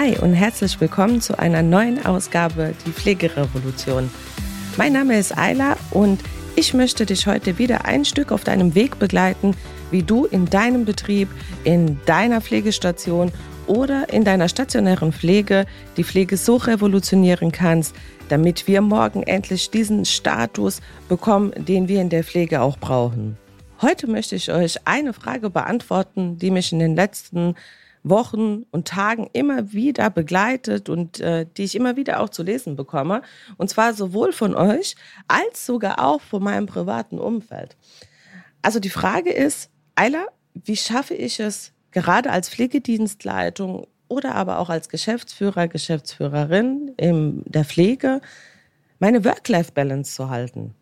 Hi 0.00 0.16
und 0.18 0.32
herzlich 0.32 0.80
willkommen 0.80 1.20
zu 1.20 1.38
einer 1.38 1.60
neuen 1.60 2.06
Ausgabe 2.06 2.72
Die 2.86 2.90
Pflegerevolution. 2.90 4.10
Mein 4.78 4.94
Name 4.94 5.18
ist 5.18 5.36
Ayla 5.36 5.76
und 5.90 6.22
ich 6.56 6.72
möchte 6.72 7.04
dich 7.04 7.26
heute 7.26 7.58
wieder 7.58 7.84
ein 7.84 8.06
Stück 8.06 8.32
auf 8.32 8.42
deinem 8.42 8.74
Weg 8.74 8.98
begleiten, 8.98 9.54
wie 9.90 10.02
du 10.02 10.24
in 10.24 10.46
deinem 10.46 10.86
Betrieb, 10.86 11.28
in 11.64 12.00
deiner 12.06 12.40
Pflegestation 12.40 13.30
oder 13.66 14.10
in 14.10 14.24
deiner 14.24 14.48
stationären 14.48 15.12
Pflege 15.12 15.66
die 15.98 16.04
Pflege 16.04 16.38
so 16.38 16.56
revolutionieren 16.56 17.52
kannst, 17.52 17.94
damit 18.30 18.66
wir 18.66 18.80
morgen 18.80 19.22
endlich 19.24 19.70
diesen 19.70 20.06
Status 20.06 20.80
bekommen, 21.10 21.52
den 21.58 21.88
wir 21.88 22.00
in 22.00 22.08
der 22.08 22.24
Pflege 22.24 22.62
auch 22.62 22.78
brauchen. 22.78 23.36
Heute 23.82 24.06
möchte 24.06 24.34
ich 24.34 24.50
euch 24.50 24.78
eine 24.86 25.12
Frage 25.12 25.50
beantworten, 25.50 26.38
die 26.38 26.50
mich 26.50 26.72
in 26.72 26.78
den 26.78 26.96
letzten 26.96 27.54
Wochen 28.02 28.64
und 28.70 28.88
Tagen 28.88 29.28
immer 29.32 29.72
wieder 29.72 30.10
begleitet 30.10 30.88
und 30.88 31.20
äh, 31.20 31.46
die 31.56 31.64
ich 31.64 31.74
immer 31.74 31.96
wieder 31.96 32.20
auch 32.20 32.30
zu 32.30 32.42
lesen 32.42 32.76
bekomme. 32.76 33.22
Und 33.56 33.68
zwar 33.68 33.94
sowohl 33.94 34.32
von 34.32 34.54
euch 34.54 34.96
als 35.28 35.66
sogar 35.66 36.04
auch 36.04 36.20
von 36.20 36.42
meinem 36.42 36.66
privaten 36.66 37.18
Umfeld. 37.18 37.76
Also 38.62 38.80
die 38.80 38.90
Frage 38.90 39.30
ist, 39.30 39.70
Ayla, 39.94 40.26
wie 40.54 40.76
schaffe 40.76 41.14
ich 41.14 41.40
es 41.40 41.72
gerade 41.90 42.30
als 42.30 42.48
Pflegedienstleitung 42.48 43.86
oder 44.08 44.34
aber 44.34 44.58
auch 44.58 44.70
als 44.70 44.88
Geschäftsführer, 44.88 45.68
Geschäftsführerin 45.68 46.92
in 46.96 47.42
der 47.46 47.64
Pflege, 47.64 48.20
meine 48.98 49.24
Work-Life-Balance 49.24 50.14
zu 50.14 50.30
halten? 50.30 50.74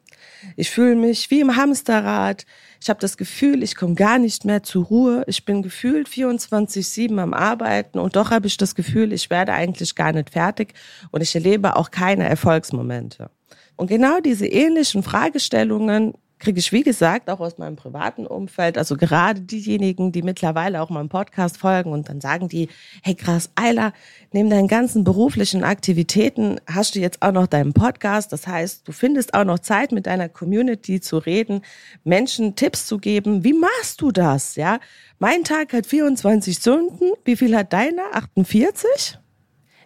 Ich 0.56 0.70
fühle 0.70 0.96
mich 0.96 1.30
wie 1.30 1.40
im 1.40 1.56
Hamsterrad. 1.56 2.46
Ich 2.80 2.88
habe 2.88 3.00
das 3.00 3.16
Gefühl, 3.16 3.62
ich 3.62 3.74
komme 3.74 3.94
gar 3.94 4.18
nicht 4.18 4.44
mehr 4.44 4.62
zur 4.62 4.84
Ruhe. 4.84 5.24
Ich 5.26 5.44
bin 5.44 5.62
gefühlt 5.62 6.08
24-7 6.08 7.18
am 7.18 7.34
Arbeiten 7.34 7.98
und 7.98 8.16
doch 8.16 8.30
habe 8.30 8.46
ich 8.46 8.56
das 8.56 8.74
Gefühl, 8.74 9.12
ich 9.12 9.30
werde 9.30 9.52
eigentlich 9.52 9.94
gar 9.94 10.12
nicht 10.12 10.30
fertig 10.30 10.74
und 11.10 11.22
ich 11.22 11.34
erlebe 11.34 11.76
auch 11.76 11.90
keine 11.90 12.28
Erfolgsmomente. 12.28 13.30
Und 13.76 13.88
genau 13.88 14.20
diese 14.20 14.46
ähnlichen 14.46 15.02
Fragestellungen 15.02 16.14
kriege 16.38 16.58
ich, 16.58 16.72
wie 16.72 16.82
gesagt, 16.82 17.28
auch 17.30 17.40
aus 17.40 17.58
meinem 17.58 17.76
privaten 17.76 18.26
Umfeld, 18.26 18.78
also 18.78 18.96
gerade 18.96 19.40
diejenigen, 19.40 20.12
die 20.12 20.22
mittlerweile 20.22 20.80
auch 20.80 20.90
meinem 20.90 21.08
Podcast 21.08 21.58
folgen 21.58 21.92
und 21.92 22.08
dann 22.08 22.20
sagen 22.20 22.48
die, 22.48 22.68
hey 23.02 23.14
krass, 23.14 23.50
Eiler, 23.56 23.92
neben 24.32 24.48
deinen 24.48 24.68
ganzen 24.68 25.04
beruflichen 25.04 25.64
Aktivitäten 25.64 26.60
hast 26.66 26.94
du 26.94 27.00
jetzt 27.00 27.22
auch 27.22 27.32
noch 27.32 27.46
deinen 27.46 27.72
Podcast. 27.72 28.32
Das 28.32 28.46
heißt, 28.46 28.86
du 28.86 28.92
findest 28.92 29.34
auch 29.34 29.44
noch 29.44 29.58
Zeit, 29.58 29.92
mit 29.92 30.06
deiner 30.06 30.28
Community 30.28 31.00
zu 31.00 31.18
reden, 31.18 31.62
Menschen 32.04 32.54
Tipps 32.54 32.86
zu 32.86 32.98
geben. 32.98 33.42
Wie 33.42 33.54
machst 33.54 34.00
du 34.00 34.12
das? 34.12 34.56
Ja, 34.56 34.78
mein 35.18 35.44
Tag 35.44 35.72
hat 35.72 35.86
24 35.86 36.56
Stunden. 36.56 37.12
Wie 37.24 37.36
viel 37.36 37.56
hat 37.56 37.72
deiner? 37.72 38.02
48? 38.12 39.18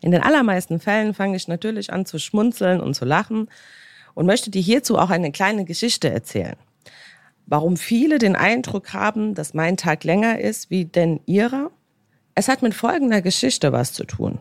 In 0.03 0.11
den 0.11 0.23
allermeisten 0.23 0.81
Fällen 0.81 1.15
fange 1.15 1.37
ich 1.37 1.49
natürlich 1.49 1.93
an 1.93 2.05
zu 2.05 2.19
schmunzeln 2.19 2.81
und 2.81 2.95
zu 2.95 3.05
lachen 3.05 3.49
und 4.15 4.27
möchte 4.27 4.51
dir 4.51 4.63
hierzu 4.63 4.99
auch 4.99 5.11
eine 5.11 5.33
kleine 5.33 5.65
Geschichte 5.65 6.11
erzählen. 6.11 6.57
Warum 7.47 7.77
viele 7.77 8.19
den 8.19 8.37
Eindruck 8.37 8.93
haben, 8.93 9.35
dass 9.35 9.55
mein 9.55 9.77
Tag 9.77 10.05
länger 10.05 10.41
ist 10.41 10.71
wie 10.71 10.85
denn 10.85 11.21
ihrer? 11.27 11.71
Es 12.35 12.49
hat 12.49 12.63
mit 12.63 12.75
folgender 12.75 13.21
Geschichte 13.21 13.73
was 13.73 13.93
zu 13.93 14.05
tun. 14.05 14.41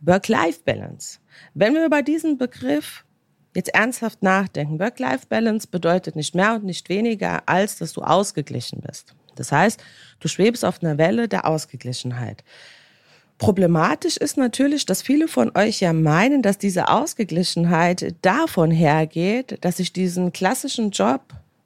Work-Life-Balance. 0.00 1.20
Wenn 1.54 1.74
wir 1.74 1.86
über 1.86 2.02
diesen 2.02 2.38
Begriff 2.38 3.04
jetzt 3.54 3.74
ernsthaft 3.74 4.22
nachdenken, 4.22 4.80
Work-Life-Balance 4.80 5.68
bedeutet 5.68 6.16
nicht 6.16 6.34
mehr 6.34 6.54
und 6.54 6.64
nicht 6.64 6.88
weniger, 6.88 7.48
als 7.48 7.76
dass 7.78 7.92
du 7.92 8.02
ausgeglichen 8.02 8.80
bist. 8.80 9.14
Das 9.36 9.52
heißt, 9.52 9.82
du 10.20 10.28
schwebst 10.28 10.64
auf 10.64 10.82
einer 10.82 10.98
Welle 10.98 11.28
der 11.28 11.46
Ausgeglichenheit. 11.46 12.44
Problematisch 13.38 14.16
ist 14.16 14.36
natürlich, 14.36 14.86
dass 14.86 15.02
viele 15.02 15.26
von 15.26 15.50
euch 15.56 15.80
ja 15.80 15.92
meinen, 15.92 16.40
dass 16.40 16.56
diese 16.56 16.88
Ausgeglichenheit 16.88 18.14
davon 18.22 18.70
hergeht, 18.70 19.58
dass 19.62 19.80
ich 19.80 19.92
diesen 19.92 20.32
klassischen 20.32 20.90
Job 20.90 21.20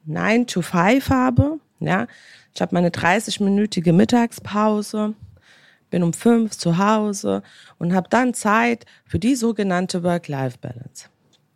9 0.07 0.47
to 0.47 0.62
5 0.62 1.11
habe. 1.11 1.61
Ja, 1.81 2.07
ich 2.55 2.62
habe 2.62 2.75
meine 2.75 2.89
30-minütige 2.89 3.93
Mittagspause, 3.93 5.15
bin 5.91 6.03
um 6.03 6.12
fünf 6.12 6.57
zu 6.57 6.78
Hause 6.78 7.43
und 7.78 7.95
habe 7.95 8.09
dann 8.09 8.34
Zeit 8.34 8.87
für 9.05 9.19
die 9.19 9.37
sogenannte 9.37 10.03
Work-Life-Balance. 10.03 11.09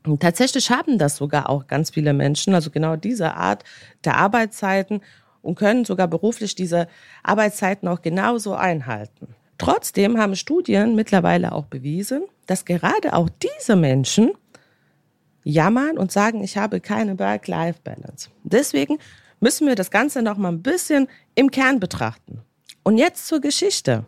Und 0.04 0.20
tatsächlich 0.20 0.70
haben 0.70 0.98
das 0.98 1.16
sogar 1.16 1.48
auch 1.48 1.66
ganz 1.66 1.90
viele 1.90 2.12
Menschen, 2.12 2.54
also 2.54 2.70
genau 2.70 2.96
diese 2.96 3.34
Art 3.34 3.64
der 4.04 4.16
Arbeitszeiten 4.16 5.00
und 5.42 5.56
können 5.56 5.84
sogar 5.84 6.08
beruflich 6.08 6.54
diese 6.54 6.86
Arbeitszeiten 7.22 7.88
auch 7.88 8.02
genauso 8.02 8.54
einhalten. 8.54 9.34
Trotzdem 9.62 10.18
haben 10.18 10.34
Studien 10.34 10.96
mittlerweile 10.96 11.52
auch 11.52 11.66
bewiesen, 11.66 12.24
dass 12.48 12.64
gerade 12.64 13.12
auch 13.12 13.28
diese 13.28 13.76
Menschen 13.76 14.32
jammern 15.44 15.98
und 15.98 16.10
sagen, 16.10 16.42
ich 16.42 16.56
habe 16.56 16.80
keine 16.80 17.16
Work-Life-Balance. 17.16 18.30
Deswegen 18.42 18.98
müssen 19.38 19.68
wir 19.68 19.76
das 19.76 19.92
Ganze 19.92 20.20
noch 20.20 20.36
mal 20.36 20.50
ein 20.50 20.62
bisschen 20.62 21.06
im 21.36 21.52
Kern 21.52 21.78
betrachten. 21.78 22.40
Und 22.82 22.98
jetzt 22.98 23.28
zur 23.28 23.40
Geschichte. 23.40 24.04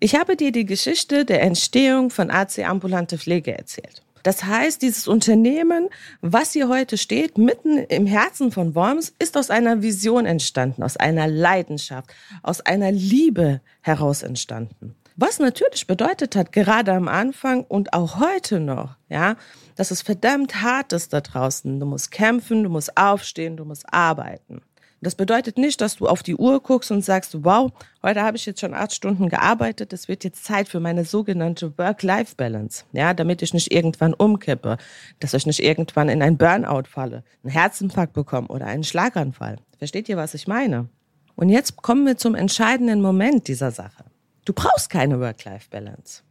Ich 0.00 0.14
habe 0.14 0.34
dir 0.34 0.50
die 0.50 0.64
Geschichte 0.64 1.26
der 1.26 1.42
Entstehung 1.42 2.08
von 2.08 2.30
AC 2.30 2.60
Ambulante 2.60 3.18
Pflege 3.18 3.52
erzählt. 3.52 4.02
Das 4.26 4.42
heißt, 4.42 4.82
dieses 4.82 5.06
Unternehmen, 5.06 5.88
was 6.20 6.50
hier 6.50 6.68
heute 6.68 6.98
steht, 6.98 7.38
mitten 7.38 7.78
im 7.78 8.06
Herzen 8.06 8.50
von 8.50 8.74
Worms, 8.74 9.14
ist 9.20 9.36
aus 9.36 9.50
einer 9.50 9.82
Vision 9.82 10.26
entstanden, 10.26 10.82
aus 10.82 10.96
einer 10.96 11.28
Leidenschaft, 11.28 12.12
aus 12.42 12.60
einer 12.60 12.90
Liebe 12.90 13.60
heraus 13.82 14.24
entstanden. 14.24 14.96
Was 15.14 15.38
natürlich 15.38 15.86
bedeutet 15.86 16.34
hat, 16.34 16.50
gerade 16.50 16.92
am 16.92 17.06
Anfang 17.06 17.62
und 17.62 17.92
auch 17.92 18.18
heute 18.18 18.58
noch, 18.58 18.96
ja, 19.08 19.36
dass 19.76 19.92
es 19.92 20.02
verdammt 20.02 20.60
hart 20.60 20.92
ist 20.92 21.12
da 21.12 21.20
draußen. 21.20 21.78
Du 21.78 21.86
musst 21.86 22.10
kämpfen, 22.10 22.64
du 22.64 22.68
musst 22.68 22.96
aufstehen, 22.96 23.56
du 23.56 23.64
musst 23.64 23.84
arbeiten. 23.94 24.60
Das 25.02 25.14
bedeutet 25.14 25.58
nicht, 25.58 25.80
dass 25.80 25.96
du 25.96 26.06
auf 26.06 26.22
die 26.22 26.36
Uhr 26.36 26.60
guckst 26.60 26.90
und 26.90 27.04
sagst, 27.04 27.44
wow, 27.44 27.70
heute 28.02 28.22
habe 28.22 28.36
ich 28.36 28.46
jetzt 28.46 28.60
schon 28.60 28.72
acht 28.72 28.94
Stunden 28.94 29.28
gearbeitet, 29.28 29.92
es 29.92 30.08
wird 30.08 30.24
jetzt 30.24 30.44
Zeit 30.44 30.68
für 30.68 30.80
meine 30.80 31.04
sogenannte 31.04 31.76
Work-Life-Balance, 31.76 32.84
ja, 32.92 33.12
damit 33.12 33.42
ich 33.42 33.52
nicht 33.52 33.72
irgendwann 33.72 34.14
umkippe, 34.14 34.78
dass 35.20 35.34
ich 35.34 35.46
nicht 35.46 35.62
irgendwann 35.62 36.08
in 36.08 36.22
ein 36.22 36.38
Burnout 36.38 36.84
falle, 36.88 37.24
einen 37.42 37.52
Herzinfarkt 37.52 38.14
bekomme 38.14 38.48
oder 38.48 38.66
einen 38.66 38.84
Schlaganfall. 38.84 39.58
Versteht 39.78 40.08
ihr, 40.08 40.16
was 40.16 40.34
ich 40.34 40.48
meine? 40.48 40.88
Und 41.34 41.50
jetzt 41.50 41.76
kommen 41.76 42.06
wir 42.06 42.16
zum 42.16 42.34
entscheidenden 42.34 43.02
Moment 43.02 43.48
dieser 43.48 43.70
Sache. 43.70 44.04
Du 44.46 44.54
brauchst 44.54 44.88
keine 44.88 45.20
Work-Life-Balance. 45.20 46.22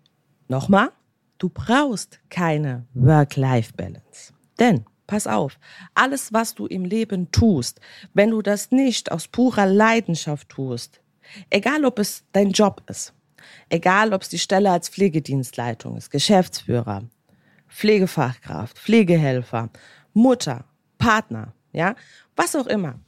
Nochmal, 0.48 0.90
du 1.38 1.50
brauchst 1.50 2.20
keine 2.30 2.88
Work-Life-Balance. 2.96 4.34
Denn 4.60 4.86
Pass 5.08 5.28
auf, 5.28 5.60
alles, 5.94 6.34
was 6.34 6.56
du 6.56 6.66
im 6.66 6.84
Leben 6.84 7.32
tust, 7.32 7.80
wenn 8.14 8.32
du 8.32 8.42
das 8.42 8.72
nicht 8.72 9.12
aus 9.12 9.28
purer 9.28 9.68
Leidenschaft 9.68 10.50
tust, 10.50 11.00
egal 11.50 11.86
ob 11.86 12.00
es 12.00 12.24
dein 12.32 12.52
Job 12.52 12.82
ist, 12.88 13.14
egal 13.70 14.14
ob 14.14 14.24
es 14.24 14.30
die 14.30 14.40
Stelle 14.40 14.72
als 14.72 14.90
Pflegedienstleitung 14.90 15.96
ist, 15.98 16.10
Geschäftsführer, 16.10 17.04
Pflegefachkraft, 17.70 18.80
Pflegehelfer, 18.80 19.70
Mutter, 20.14 20.66
Partner, 20.98 21.54
ja, 21.72 21.96
was 22.36 22.56
auch 22.56 22.68
immer. 22.68 23.00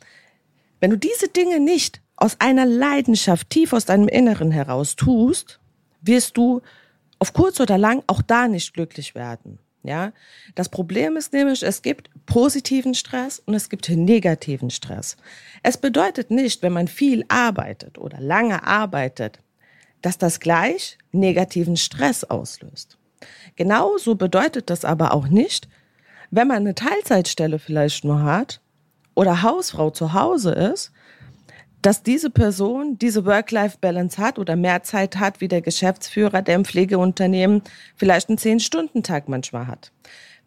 Wenn 0.80 0.92
du 0.92 0.98
diese 0.98 1.30
Dinge 1.30 1.60
nicht 1.60 2.02
aus 2.16 2.40
einer 2.40 2.66
Leidenschaft 2.66 3.50
tief 3.50 3.74
aus 3.74 3.86
deinem 3.86 4.08
Inneren 4.08 4.52
heraus 4.52 4.96
tust, 4.96 5.60
wirst 6.02 6.38
du 6.38 6.62
auf 7.20 7.34
kurz 7.34 7.60
oder 7.60 7.78
lang 7.78 8.04
auch 8.08 8.22
da 8.22 8.48
nicht 8.48 8.74
glücklich 8.74 9.16
werden. 9.16 9.60
Ja, 9.84 10.12
das 10.56 10.70
Problem 10.70 11.16
ist 11.18 11.34
nämlich, 11.34 11.64
es 11.64 11.82
gibt 11.82 12.10
positiven 12.26 12.94
Stress 12.94 13.40
und 13.46 13.54
es 13.54 13.70
gibt 13.70 13.88
negativen 13.90 14.70
Stress. 14.70 15.16
Es 15.64 15.78
bedeutet 15.78 16.30
nicht, 16.32 16.62
wenn 16.62 16.74
man 16.74 16.88
viel 16.88 17.24
arbeitet 17.30 17.98
oder 17.98 18.20
lange 18.20 18.66
arbeitet, 18.66 19.40
dass 20.02 20.18
das 20.18 20.40
gleich 20.40 20.98
negativen 21.12 21.78
Stress 21.78 22.24
auslöst. 22.24 22.98
Genauso 23.56 24.16
bedeutet 24.16 24.70
das 24.70 24.84
aber 24.84 25.14
auch 25.14 25.28
nicht, 25.28 25.68
wenn 26.32 26.48
man 26.48 26.58
eine 26.58 26.76
Teilzeitstelle 26.76 27.60
vielleicht 27.60 28.04
nur 28.04 28.24
hat 28.24 28.62
oder 29.16 29.42
Hausfrau 29.42 29.90
zu 29.90 30.14
Hause 30.14 30.52
ist, 30.52 30.92
dass 31.88 32.04
diese 32.04 32.30
Person 32.30 32.98
diese 33.00 33.26
Work-Life-Balance 33.26 34.18
hat 34.18 34.40
oder 34.40 34.58
mehr 34.58 34.84
Zeit 34.84 35.16
hat 35.16 35.40
wie 35.40 35.48
der 35.48 35.62
Geschäftsführer, 35.62 36.42
der 36.42 36.56
im 36.56 36.66
Pflegeunternehmen 36.66 37.62
vielleicht 37.96 38.28
einen 38.28 38.38
Zehn-Stunden-Tag 38.38 39.30
manchmal 39.30 39.68
hat. 39.68 39.94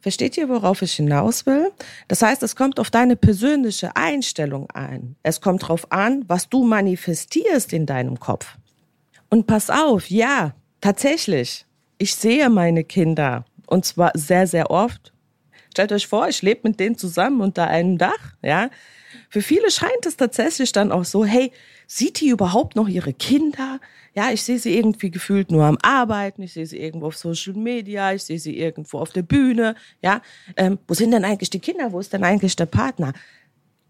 Versteht 0.00 0.36
ihr, 0.36 0.50
worauf 0.50 0.82
ich 0.82 0.92
hinaus 0.92 1.46
will? 1.46 1.70
Das 2.08 2.20
heißt, 2.20 2.42
es 2.42 2.56
kommt 2.56 2.78
auf 2.78 2.90
deine 2.90 3.16
persönliche 3.16 3.96
Einstellung 3.96 4.68
ein. 4.74 5.16
Es 5.22 5.40
kommt 5.40 5.62
darauf 5.62 5.90
an, 5.90 6.26
was 6.28 6.50
du 6.50 6.62
manifestierst 6.62 7.72
in 7.72 7.86
deinem 7.86 8.20
Kopf. 8.20 8.58
Und 9.30 9.46
pass 9.46 9.70
auf, 9.70 10.10
ja, 10.10 10.52
tatsächlich, 10.82 11.64
ich 11.96 12.16
sehe 12.16 12.50
meine 12.50 12.84
Kinder 12.84 13.46
und 13.66 13.86
zwar 13.86 14.10
sehr, 14.14 14.46
sehr 14.46 14.70
oft 14.70 15.14
Stellt 15.72 15.92
euch 15.92 16.06
vor, 16.06 16.28
ich 16.28 16.42
lebe 16.42 16.68
mit 16.68 16.80
denen 16.80 16.98
zusammen 16.98 17.40
unter 17.40 17.68
einem 17.68 17.96
Dach, 17.96 18.34
ja. 18.42 18.70
Für 19.28 19.42
viele 19.42 19.70
scheint 19.70 20.06
es 20.06 20.16
tatsächlich 20.16 20.72
dann 20.72 20.92
auch 20.92 21.04
so, 21.04 21.24
hey, 21.24 21.52
sieht 21.86 22.20
die 22.20 22.28
überhaupt 22.28 22.76
noch 22.76 22.88
ihre 22.88 23.12
Kinder? 23.12 23.80
Ja, 24.14 24.30
ich 24.32 24.42
sehe 24.42 24.58
sie 24.58 24.76
irgendwie 24.76 25.10
gefühlt 25.10 25.50
nur 25.50 25.64
am 25.64 25.78
Arbeiten, 25.82 26.42
ich 26.42 26.52
sehe 26.52 26.66
sie 26.66 26.78
irgendwo 26.78 27.06
auf 27.06 27.16
Social 27.16 27.54
Media, 27.54 28.12
ich 28.12 28.24
sehe 28.24 28.38
sie 28.38 28.58
irgendwo 28.58 28.98
auf 28.98 29.10
der 29.10 29.22
Bühne, 29.22 29.74
ja. 30.02 30.20
Ähm, 30.56 30.78
wo 30.88 30.94
sind 30.94 31.12
denn 31.12 31.24
eigentlich 31.24 31.50
die 31.50 31.60
Kinder? 31.60 31.92
Wo 31.92 32.00
ist 32.00 32.12
denn 32.12 32.24
eigentlich 32.24 32.56
der 32.56 32.66
Partner? 32.66 33.12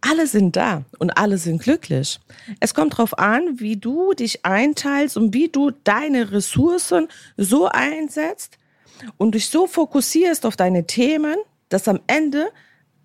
Alle 0.02 0.26
sind 0.26 0.56
da 0.56 0.84
und 0.98 1.10
alle 1.18 1.36
sind 1.36 1.62
glücklich. 1.62 2.20
Es 2.58 2.74
kommt 2.74 2.94
darauf 2.94 3.18
an, 3.18 3.60
wie 3.60 3.76
du 3.76 4.14
dich 4.14 4.46
einteilst 4.46 5.16
und 5.16 5.34
wie 5.34 5.48
du 5.48 5.70
deine 5.70 6.32
Ressourcen 6.32 7.08
so 7.36 7.66
einsetzt 7.66 8.56
und 9.18 9.34
dich 9.34 9.48
so 9.50 9.66
fokussierst 9.66 10.46
auf 10.46 10.56
deine 10.56 10.86
Themen, 10.86 11.36
dass 11.68 11.86
am 11.86 12.00
Ende 12.06 12.50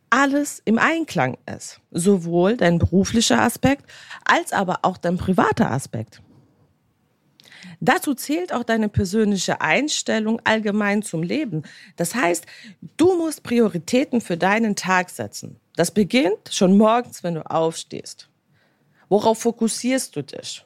alles 0.10 0.62
im 0.66 0.78
Einklang 0.78 1.38
ist. 1.54 1.82
Sowohl 1.92 2.58
dein 2.58 2.80
beruflicher 2.80 3.42
Aspekt 3.42 3.86
als 4.24 4.54
aber 4.54 4.80
auch 4.84 4.98
dein 4.98 5.18
privater 5.18 5.72
Aspekt. 5.72 6.22
Dazu 7.80 8.14
zählt 8.14 8.54
auch 8.54 8.64
deine 8.64 8.90
persönliche 8.90 9.62
Einstellung 9.62 10.42
allgemein 10.44 11.02
zum 11.02 11.24
Leben. 11.24 11.64
Das 11.96 12.16
heißt, 12.16 12.46
du 12.98 13.18
musst 13.18 13.44
Prioritäten 13.44 14.22
für 14.22 14.38
deinen 14.38 14.76
Tag 14.76 15.10
setzen. 15.10 15.60
Das 15.76 15.92
beginnt 15.92 16.50
schon 16.52 16.78
morgens, 16.78 17.24
wenn 17.24 17.36
du 17.36 17.50
aufstehst. 17.50 18.30
Worauf 19.10 19.40
fokussierst 19.40 20.16
du 20.16 20.24
dich? 20.24 20.66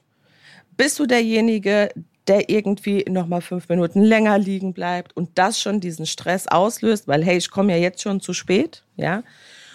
Bist 0.78 1.00
du 1.00 1.06
derjenige, 1.06 1.90
der 2.30 2.50
irgendwie 2.50 3.04
noch 3.10 3.28
mal 3.28 3.42
fünf 3.42 3.68
Minuten 3.68 4.02
länger 4.02 4.38
liegen 4.38 4.72
bleibt 4.72 5.18
und 5.18 5.32
das 5.36 5.60
schon 5.60 5.80
diesen 5.80 6.06
Stress 6.06 6.48
auslöst, 6.48 7.08
weil 7.08 7.26
hey, 7.26 7.38
ich 7.38 7.50
komme 7.50 7.74
ja 7.74 7.80
jetzt 7.80 8.02
schon 8.02 8.22
zu 8.22 8.34
spät, 8.34 8.84
ja? 8.96 9.24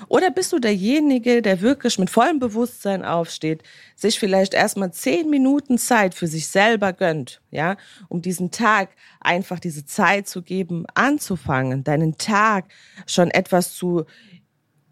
Oder 0.08 0.30
bist 0.30 0.52
du 0.52 0.58
derjenige, 0.58 1.40
der 1.40 1.60
wirklich 1.60 1.98
mit 1.98 2.10
vollem 2.10 2.38
Bewusstsein 2.38 3.04
aufsteht, 3.04 3.62
sich 3.96 4.18
vielleicht 4.18 4.54
erstmal 4.54 4.92
zehn 4.92 5.30
Minuten 5.30 5.78
Zeit 5.78 6.14
für 6.14 6.26
sich 6.26 6.48
selber 6.48 6.92
gönnt, 6.92 7.40
ja, 7.50 7.76
um 8.08 8.20
diesen 8.22 8.50
Tag 8.50 8.90
einfach 9.20 9.58
diese 9.58 9.86
Zeit 9.86 10.28
zu 10.28 10.42
geben, 10.42 10.84
anzufangen, 10.94 11.84
deinen 11.84 12.18
Tag 12.18 12.66
schon 13.06 13.30
etwas 13.30 13.74
zu 13.74 14.04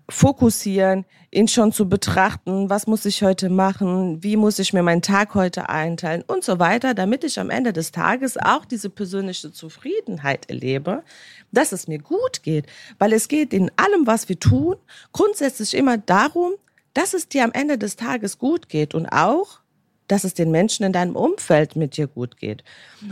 fokussieren, 0.09 1.05
ihn 1.31 1.49
schon 1.49 1.73
zu 1.73 1.89
betrachten, 1.89 2.69
was 2.69 2.87
muss 2.87 3.05
ich 3.05 3.23
heute 3.23 3.49
machen, 3.49 4.23
wie 4.23 4.37
muss 4.37 4.59
ich 4.59 4.73
mir 4.73 4.83
meinen 4.83 5.03
Tag 5.03 5.35
heute 5.35 5.69
einteilen 5.69 6.23
und 6.27 6.45
so 6.45 6.59
weiter, 6.59 6.95
damit 6.95 7.25
ich 7.25 7.41
am 7.41 7.51
Ende 7.51 7.73
des 7.73 7.93
Tages 7.93 8.37
auch 8.37 8.65
diese 8.65 8.91
persönliche 8.91 9.53
Zufriedenheit 9.53 10.51
erlebe, 10.51 11.03
dass 11.51 11.73
es 11.73 11.89
mir 11.89 11.99
gut 11.99 12.43
geht, 12.43 12.67
weil 12.99 13.13
es 13.13 13.29
geht 13.29 13.53
in 13.55 13.71
allem, 13.77 14.07
was 14.07 14.29
wir 14.29 14.39
tun, 14.39 14.77
grundsätzlich 15.13 15.75
immer 15.75 15.97
darum, 15.97 16.53
dass 16.95 17.15
es 17.15 17.29
dir 17.29 17.45
am 17.45 17.53
Ende 17.53 17.79
des 17.79 17.97
Tages 17.97 18.39
gut 18.39 18.69
geht 18.69 18.95
und 18.95 19.07
auch, 19.07 19.62
dass 20.09 20.25
es 20.25 20.35
den 20.35 20.51
Menschen 20.51 20.85
in 20.85 20.93
deinem 20.93 21.17
Umfeld 21.17 21.77
mit 21.77 21.97
dir 21.97 22.07
gut 22.07 22.37
geht. 22.37 22.65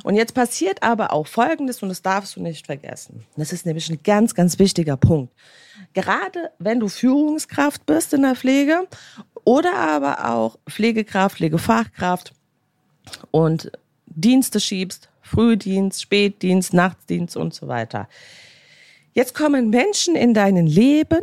Und 0.03 0.17
jetzt 0.17 0.35
passiert 0.35 0.83
aber 0.83 1.13
auch 1.13 1.27
Folgendes 1.27 1.83
und 1.83 1.89
das 1.89 2.03
darfst 2.03 2.37
du 2.37 2.43
nicht 2.43 2.67
vergessen. 2.67 3.25
Das 3.37 3.53
ist 3.53 3.67
nämlich 3.67 3.89
ein 3.91 4.01
ganz, 4.03 4.35
ganz 4.35 4.59
wichtiger 4.59 4.97
Punkt. 4.97 5.33
Gerade 5.95 6.51
wenn 6.59 6.81
du 6.81 6.89
Führungskraft 6.89 7.87
bist 7.87 8.13
in 8.13 8.23
der 8.23 8.37
Pflege 8.37 8.87
oder 9.45 9.75
aber 9.75 10.31
auch 10.31 10.59
Pflegekraft, 10.69 11.37
Pflegefachkraft 11.37 12.33
und 13.31 13.73
Dienste 14.07 14.61
schiebst, 14.61 15.09
Frühdienst, 15.23 16.03
Spätdienst, 16.03 16.75
Nachtdienst 16.75 17.37
und 17.37 17.55
so 17.55 17.69
weiter. 17.69 18.09
Jetzt 19.13 19.35
kommen 19.35 19.71
Menschen 19.71 20.17
in 20.17 20.35
dein 20.35 20.67
Leben, 20.67 21.21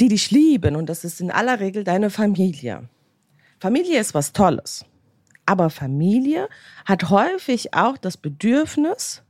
die 0.00 0.08
dich 0.08 0.30
lieben 0.30 0.76
und 0.76 0.86
das 0.88 1.04
ist 1.04 1.20
in 1.20 1.30
aller 1.30 1.60
Regel 1.60 1.84
deine 1.84 2.10
Familie. 2.10 2.88
Familie 3.60 4.00
ist 4.00 4.14
was 4.14 4.32
Tolles. 4.32 4.84
Aber 5.46 5.70
Familie 5.70 6.48
hat 6.84 7.10
häufig 7.10 7.74
auch 7.74 7.98
das 7.98 8.16
Bedürfnis, 8.16 9.22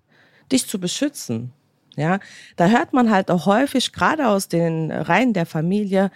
dich 0.53 0.67
zu 0.69 0.79
beschützen. 0.79 1.53
Ja, 1.97 2.19
da 2.57 2.69
hört 2.69 2.93
man 2.93 3.11
halt 3.11 3.31
auch 3.31 3.47
häufig, 3.47 3.93
gerade 3.93 4.29
aus 4.29 4.49
den 4.49 4.91
Reihen 4.91 5.33
der 5.33 5.47
Familie, 5.47 6.11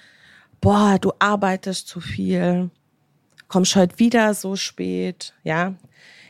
boah, 0.61 0.99
du 1.01 1.13
arbeitest 1.21 1.87
zu 1.87 2.01
viel, 2.01 2.71
kommst 3.47 3.77
heute 3.77 3.99
wieder 3.99 4.35
so 4.35 4.57
spät, 4.57 5.35
ja. 5.45 5.75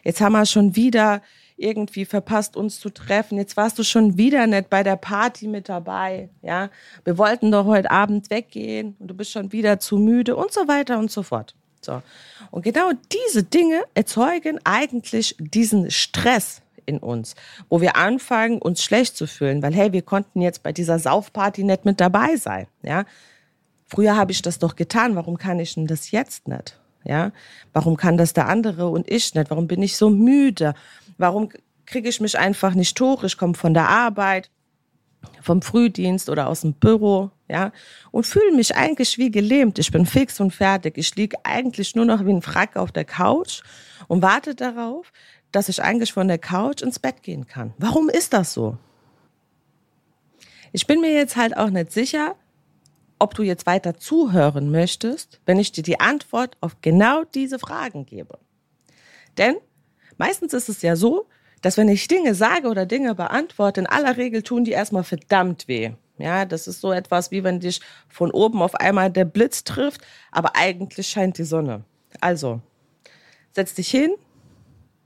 Jetzt 0.05 0.21
haben 0.21 0.33
wir 0.33 0.47
schon 0.47 0.77
wieder 0.77 1.23
irgendwie 1.57 2.05
verpasst, 2.05 2.57
uns 2.57 2.79
zu 2.79 2.89
treffen. 2.91 3.37
Jetzt 3.37 3.57
warst 3.57 3.79
du 3.79 3.83
schon 3.83 4.17
wieder 4.17 4.47
nicht 4.47 4.71
bei 4.71 4.83
der 4.83 4.97
Party 4.97 5.49
mit 5.49 5.69
dabei, 5.69 6.31
ja. 6.43 6.71
Wir 7.05 7.19
wollten 7.19 7.51
doch 7.51 7.67
heute 7.67 7.91
Abend 7.91 8.31
weggehen 8.31 8.97
und 8.99 9.09
du 9.09 9.15
bist 9.15 9.33
schon 9.33 9.53
wieder 9.53 9.81
zu 9.81 9.97
müde 9.97 10.37
und 10.37 10.53
so 10.53 10.69
weiter 10.69 10.99
und 10.99 11.11
so 11.11 11.23
fort. 11.23 11.55
So. 11.89 12.03
Und 12.51 12.63
genau 12.63 12.91
diese 13.11 13.43
Dinge 13.43 13.83
erzeugen 13.95 14.61
eigentlich 14.65 15.35
diesen 15.39 15.91
Stress 15.91 16.61
in 16.85 16.99
uns, 16.99 17.35
wo 17.71 17.81
wir 17.81 17.97
anfangen, 17.97 18.59
uns 18.61 18.83
schlecht 18.83 19.17
zu 19.17 19.27
fühlen, 19.27 19.63
weil 19.63 19.75
hey, 19.75 19.93
wir 19.95 20.03
konnten 20.03 20.43
jetzt 20.43 20.63
bei 20.63 20.73
dieser 20.73 20.99
Saufparty 20.99 21.65
nicht 21.65 21.87
mit 21.87 21.99
dabei 21.99 22.37
sein, 22.37 22.67
ja. 22.83 23.05
Früher 23.87 24.17
habe 24.17 24.33
ich 24.33 24.43
das 24.43 24.59
doch 24.59 24.77
getan, 24.77 25.17
warum 25.17 25.39
kann 25.39 25.59
ich 25.61 25.75
denn 25.75 25.87
das 25.87 26.11
jetzt 26.11 26.47
nicht? 26.47 26.79
Ja? 27.05 27.33
Warum 27.73 27.97
kann 27.97 28.19
das 28.19 28.35
der 28.35 28.47
andere 28.47 28.89
und 28.89 29.11
ich 29.11 29.35
nicht? 29.35 29.49
Warum 29.49 29.67
bin 29.67 29.83
ich 29.83 29.97
so 29.97 30.11
müde? 30.11 30.75
Warum 31.17 31.49
kriege 31.87 32.11
ich 32.11 32.21
mich 32.21 32.39
einfach 32.39 32.75
nicht 32.75 33.01
hoch? 33.01 33.25
Ich 33.25 33.39
komme 33.39 33.55
von 33.55 33.73
der 33.73 33.89
Arbeit, 33.89 34.51
vom 35.43 35.63
Frühdienst 35.63 36.29
oder 36.29 36.49
aus 36.49 36.63
dem 36.63 36.75
Büro, 36.75 37.31
ja, 37.49 37.73
und 38.11 38.27
fühle 38.27 38.53
mich 38.53 38.77
eigentlich 38.77 39.19
wie 39.19 39.31
gelähmt. 39.31 39.79
Ich 39.79 39.91
bin 39.91 40.07
fix 40.07 40.41
und 40.41 40.53
fertig. 40.53 40.99
Ich 40.99 41.15
liege 41.17 41.37
eigentlich 41.45 41.95
nur 41.95 42.05
noch 42.05 42.25
wie 42.25 42.33
ein 42.33 42.43
Frack 42.43 42.77
auf 42.77 42.93
der 42.93 43.05
Couch 43.05 43.63
und 44.07 44.23
warte 44.23 44.55
darauf, 44.55 45.13
dass 45.53 45.69
ich 45.69 45.83
eigentlich 45.83 46.13
von 46.13 46.29
der 46.29 46.39
Couch 46.39 46.83
ins 46.83 46.99
Bett 46.99 47.23
gehen 47.23 47.47
kann. 47.47 47.73
Warum 47.79 48.09
ist 48.09 48.33
das 48.33 48.53
so? 48.53 48.77
Ich 50.73 50.87
bin 50.87 51.01
mir 51.01 51.13
jetzt 51.13 51.37
halt 51.37 51.57
auch 51.57 51.71
nicht 51.71 51.93
sicher, 51.93 52.37
ob 53.19 53.35
du 53.35 53.43
jetzt 53.43 53.67
weiter 53.67 53.97
zuhören 53.97 54.71
möchtest, 54.71 55.41
wenn 55.47 55.59
ich 55.59 55.73
dir 55.73 55.83
die 55.83 56.01
Antwort 56.01 56.57
auf 56.61 56.77
genau 56.83 57.25
diese 57.25 57.59
Fragen 57.59 58.07
gebe. 58.07 58.39
Denn 59.39 59.57
meistens 60.19 60.53
ist 60.53 60.69
es 60.69 60.83
ja 60.83 60.95
so, 60.95 61.27
dass 61.63 61.77
wenn 61.77 61.89
ich 61.89 62.09
Dinge 62.09 62.35
sage 62.35 62.69
oder 62.69 62.87
Dinge 62.87 63.15
beantworte, 63.15 63.81
in 63.81 63.87
aller 63.87 64.17
Regel 64.17 64.43
tun 64.43 64.65
die 64.65 64.73
erstmal 64.73 65.05
verdammt 65.05 65.69
weh. 65.69 65.93
Ja, 66.19 66.45
das 66.45 66.67
ist 66.67 66.81
so 66.81 66.93
etwas, 66.93 67.31
wie 67.31 67.45
wenn 67.45 67.61
dich 67.61 67.81
von 68.09 68.31
oben 68.33 68.61
auf 68.61 68.75
einmal 68.75 69.11
der 69.11 69.25
Blitz 69.25 69.63
trifft, 69.65 70.01
aber 70.33 70.57
eigentlich 70.57 71.09
scheint 71.09 71.39
die 71.39 71.45
Sonne. 71.45 71.85
Also, 72.21 72.61
setz 73.53 73.75
dich 73.75 73.89
hin 73.89 74.15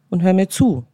und 0.09 0.23
hör 0.23 0.33
mir 0.33 0.49
zu. 0.49 0.85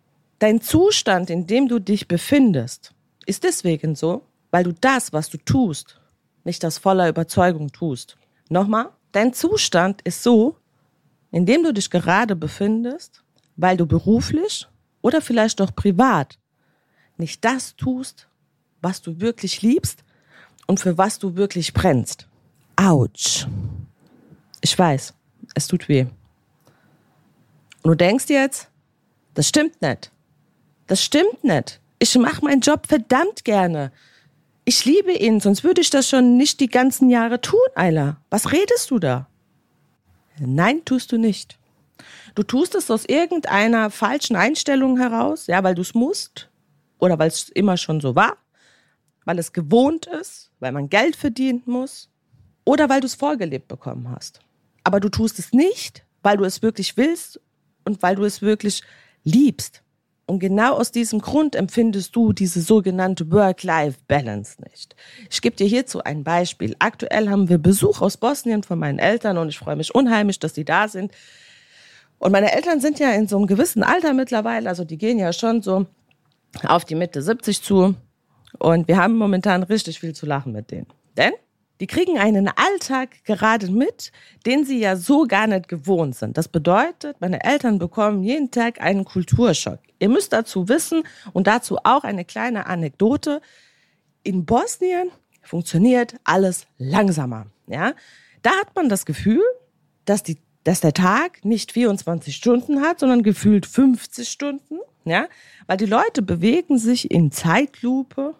Dein 0.41 0.61
Zustand, 0.61 1.31
in 1.31 1.47
dem 1.47 1.69
du 1.69 1.79
dich 1.79 2.09
befindest, 2.09 2.95
ist 3.27 3.45
deswegen 3.45 3.95
so, 3.95 4.23
weil 4.51 4.65
du 4.65 4.73
das, 4.73 5.13
was 5.13 5.31
du 5.31 5.39
tust, 5.39 6.01
nicht 6.45 6.65
aus 6.65 6.79
voller 6.79 7.09
Überzeugung 7.09 7.71
tust. 7.71 8.17
Nochmal, 8.49 8.91
dein 9.13 9.33
Zustand 9.33 10.03
ist 10.03 10.23
so, 10.23 10.57
in 11.31 11.47
dem 11.47 11.63
du 11.63 11.73
dich 11.73 11.91
gerade 11.91 12.35
befindest, 12.35 13.23
weil 13.57 13.77
du 13.77 13.87
beruflich 13.87 14.67
oder 15.03 15.21
vielleicht 15.21 15.61
auch 15.61 15.75
privat 15.75 16.39
nicht 17.17 17.45
das 17.45 17.77
tust, 17.77 18.29
was 18.81 19.03
du 19.03 19.21
wirklich 19.21 19.63
liebst 19.63 20.05
und 20.67 20.81
für 20.81 20.97
was 20.99 21.19
du 21.19 21.37
wirklich 21.37 21.75
brennst. 21.75 22.29
Autsch. 22.77 23.47
Ich 24.61 24.79
weiß, 24.79 25.15
es 25.55 25.67
tut 25.67 25.89
weh. 25.89 26.07
Und 27.83 27.91
du 27.91 27.95
denkst 27.95 28.27
jetzt, 28.29 28.69
das 29.35 29.49
stimmt 29.49 29.83
nicht. 29.83 30.13
Das 30.87 31.03
stimmt 31.03 31.43
nicht. 31.45 31.81
Ich 31.99 32.17
mache 32.17 32.45
meinen 32.45 32.61
Job 32.61 32.87
verdammt 32.87 33.45
gerne. 33.45 33.93
Ich 34.65 34.85
liebe 34.85 35.13
ihn, 35.13 35.41
sonst 35.41 35.65
würde 35.65 35.81
ich 35.81 35.91
das 35.91 36.09
schon 36.09 36.37
nicht 36.37 36.61
die 36.61 36.69
ganzen 36.69 37.11
Jahre 37.11 37.41
tun, 37.41 37.61
Ayla. 37.75 38.21
Was 38.31 38.53
redest 38.53 38.91
du 38.91 38.99
da? 38.99 39.27
Nein, 40.39 40.85
tust 40.85 41.11
du 41.11 41.19
nicht. 41.19 41.58
Du 42.35 42.43
tust 42.43 42.75
es 42.75 42.91
aus 42.91 43.05
irgendeiner 43.05 43.91
falschen 43.91 44.37
Einstellung 44.37 44.99
heraus, 44.99 45.47
ja, 45.47 45.63
weil 45.65 45.75
du 45.75 45.83
es 45.83 45.95
musst 45.95 46.49
oder 46.99 47.19
weil 47.19 47.29
es 47.29 47.49
immer 47.49 47.77
schon 47.77 48.01
so 48.01 48.15
war, 48.15 48.37
weil 49.25 49.39
es 49.39 49.53
gewohnt 49.53 50.07
ist, 50.07 50.51
weil 50.61 50.73
man 50.73 50.89
Geld 50.89 51.17
verdienen 51.17 51.63
muss 51.67 52.09
oder 52.65 52.89
weil 52.89 53.01
du 53.01 53.07
es 53.07 53.15
vorgelebt 53.15 53.69
bekommen 53.69 54.11
hast. 54.11 54.41
Aber 54.85 55.01
du 55.01 55.09
tust 55.09 55.39
es 55.39 55.53
nicht, 55.53 56.05
weil 56.23 56.37
du 56.37 56.45
es 56.45 56.63
wirklich 56.63 56.97
willst 56.97 57.41
und 57.85 58.03
weil 58.03 58.17
du 58.17 58.25
es 58.25 58.43
wirklich 58.43 58.83
liebst. 59.25 59.83
Und 60.29 60.41
genau 60.41 60.75
aus 60.75 60.93
diesem 60.93 61.21
Grund 61.21 61.57
empfindest 61.57 62.15
du 62.15 62.35
diese 62.35 62.61
sogenannte 62.61 63.31
Work-Life-Balance 63.31 64.57
nicht. 64.71 64.95
Ich 65.31 65.41
gebe 65.41 65.57
dir 65.57 65.67
hierzu 65.67 66.05
ein 66.05 66.23
Beispiel. 66.23 66.77
Aktuell 66.81 67.31
haben 67.31 67.49
wir 67.49 67.57
Besuch 67.57 68.03
aus 68.03 68.19
Bosnien 68.19 68.63
von 68.63 68.79
meinen 68.79 68.99
Eltern 68.99 69.39
und 69.39 69.49
ich 69.49 69.59
freue 69.59 69.77
mich 69.77 69.95
unheimlich, 69.95 70.39
dass 70.39 70.55
sie 70.55 70.67
da 70.67 70.87
sind. 70.87 71.13
Und 72.19 72.33
meine 72.33 72.53
Eltern 72.53 72.81
sind 72.81 72.99
ja 72.99 73.13
in 73.13 73.29
so 73.29 73.37
einem 73.37 73.47
gewissen 73.47 73.83
Alter 73.83 74.13
mittlerweile, 74.13 74.69
also 74.69 74.85
die 74.85 74.99
gehen 74.99 75.19
ja 75.19 75.33
schon 75.33 75.63
so 75.63 75.87
auf 76.67 76.85
die 76.85 76.95
Mitte 76.95 77.23
70 77.23 77.63
zu. 77.63 77.95
Und 78.59 78.89
wir 78.89 78.97
haben 78.97 79.17
momentan 79.17 79.63
richtig 79.63 80.01
viel 80.01 80.15
zu 80.15 80.27
lachen 80.27 80.53
mit 80.53 80.71
denen. 80.71 80.87
Denn 81.17 81.33
die 81.81 81.87
kriegen 81.87 82.19
einen 82.19 82.49
Alltag 82.49 83.23
gerade 83.25 83.71
mit, 83.71 84.11
den 84.47 84.65
sie 84.65 84.81
ja 84.81 84.97
so 84.97 85.27
gar 85.29 85.47
nicht 85.47 85.69
gewohnt 85.69 86.17
sind. 86.17 86.37
Das 86.37 86.49
bedeutet, 86.49 87.21
meine 87.21 87.45
Eltern 87.45 87.79
bekommen 87.79 88.25
jeden 88.25 88.51
Tag 88.51 88.81
einen 88.81 89.05
Kulturschock. 89.05 89.79
Ihr 90.01 90.09
müsst 90.09 90.33
dazu 90.33 90.69
wissen 90.69 91.05
und 91.33 91.47
dazu 91.47 91.79
auch 91.85 92.03
eine 92.03 92.25
kleine 92.25 92.67
Anekdote. 92.67 93.41
In 94.25 94.45
Bosnien 94.45 95.11
funktioniert 95.43 96.17
alles 96.25 96.67
langsamer. 96.79 97.47
Ja, 97.69 97.95
da 98.43 98.51
hat 98.51 98.75
man 98.75 98.89
das 98.89 99.07
Gefühl, 99.07 99.43
dass 100.05 100.23
die 100.23 100.39
dass 100.69 100.81
der 100.81 100.93
Tag 100.93 101.45
nicht 101.45 101.73
24 101.73 102.35
Stunden 102.37 102.83
hat, 102.83 103.01
sondern 103.01 103.23
gefühlt 103.23 103.67
50 103.67 104.29
Stunden, 104.29 104.79
ja, 105.05 105.27
weil 105.67 105.79
die 105.79 105.87
Leute 105.87 106.23
bewegen 106.23 106.79
sich 106.79 107.11
in 107.11 107.33
Zeitlupe 107.33 108.35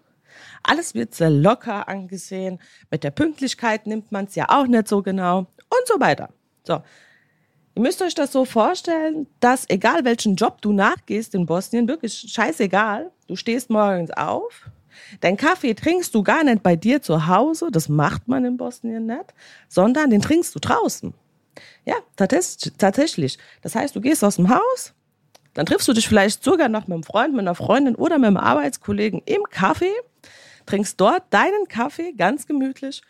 alles 0.63 0.95
wird 0.95 1.15
sehr 1.15 1.31
locker 1.31 1.89
angesehen. 1.89 2.59
Mit 2.91 3.05
der 3.05 3.11
Pünktlichkeit 3.11 3.87
nimmt 3.87 4.13
man 4.13 4.27
es 4.27 4.35
ja 4.35 4.47
auch 4.49 4.67
nicht 4.67 4.89
so 4.89 5.03
genau 5.03 5.39
und 5.39 5.87
so 5.87 5.99
weiter. 5.99 6.29
So. 6.65 6.83
Ihr 7.75 7.83
müsst 7.83 8.03
euch 8.03 8.15
das 8.15 8.33
so 8.33 8.45
vorstellen, 8.45 9.27
dass 9.41 9.69
egal 9.71 10.05
welchen 10.05 10.35
Job 10.35 10.61
du 10.61 10.73
nachgehst 10.73 11.35
in 11.35 11.47
Bosnien, 11.47 11.89
wirklich 11.89 12.15
scheißegal, 12.15 13.11
du 13.29 13.37
stehst 13.37 13.71
morgens 13.71 14.11
auf, 14.11 14.69
dein 15.21 15.37
Kaffee 15.37 15.75
trinkst 15.75 16.15
du 16.15 16.23
gar 16.23 16.43
nicht 16.43 16.63
bei 16.63 16.75
dir 16.75 17.01
zu 17.01 17.29
Hause, 17.29 17.69
das 17.71 17.89
macht 17.89 18.27
man 18.27 18.45
in 18.45 18.57
Bosnien 18.57 19.07
nicht, 19.07 19.33
sondern 19.69 20.11
den 20.11 20.21
trinkst 20.21 20.55
du 20.55 20.59
draußen. 20.59 21.15
Ja, 21.85 21.95
tatsächlich. 22.17 23.39
Das 23.63 23.75
heißt, 23.75 23.95
du 23.97 24.01
gehst 24.01 24.23
aus 24.25 24.37
dem 24.37 24.49
Haus, 24.49 24.95
dann 25.55 25.67
triffst 25.67 25.89
du 25.89 25.93
dich 25.93 26.09
vielleicht 26.09 26.45
sogar 26.45 26.69
noch 26.69 26.87
mit 26.87 26.95
einem 26.95 27.03
Freund, 27.03 27.33
mit 27.33 27.41
einer 27.41 27.55
Freundin 27.55 27.95
oder 27.95 28.19
mit 28.19 28.29
einem 28.29 28.37
Arbeitskollegen 28.37 29.23
im 29.25 29.43
Kaffee 29.51 29.95
trinkst 30.69 31.01
dort 31.01 31.25
deinen 31.31 31.67
Kaffee 31.69 32.13
ganz 32.13 32.47
gemütlich 32.47 33.03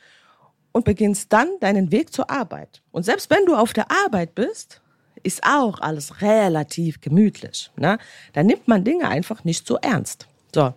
und 0.72 0.84
beginnst 0.84 1.32
dann 1.32 1.48
deinen 1.60 1.90
Weg 1.92 2.12
zur 2.12 2.30
Arbeit. 2.30 2.82
Und 2.92 3.02
selbst 3.02 3.30
wenn 3.30 3.44
du 3.46 3.54
auf 3.56 3.72
der 3.72 3.90
Arbeit 3.90 4.34
bist, 4.34 4.80
ist 5.22 5.42
auch 5.44 5.80
alles 5.80 6.22
relativ 6.22 7.00
gemütlich. 7.00 7.70
Ne? 7.76 7.98
Da 8.32 8.42
nimmt 8.42 8.68
man 8.68 8.84
Dinge 8.84 9.08
einfach 9.08 9.44
nicht 9.44 9.66
so 9.66 9.76
ernst. 9.76 10.28
So, 10.54 10.72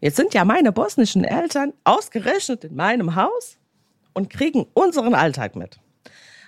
jetzt 0.00 0.16
sind 0.16 0.32
ja 0.34 0.44
meine 0.44 0.72
bosnischen 0.72 1.24
Eltern 1.24 1.74
ausgerechnet 1.84 2.64
in 2.64 2.74
meinem 2.74 3.14
Haus 3.14 3.58
und 4.14 4.30
kriegen 4.30 4.66
unseren 4.72 5.14
Alltag 5.14 5.56
mit. 5.56 5.78